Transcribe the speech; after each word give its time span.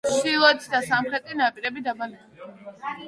ჩრდილოეთი 0.11 0.71
და 0.75 0.79
სამხრეთი 0.87 1.37
ნაპირები 1.43 1.85
დაბალია. 1.89 2.57